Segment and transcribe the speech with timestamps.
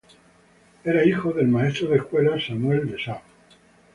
[0.83, 3.21] Era hijo del rabino y maestro de escuela Samuel Dessau.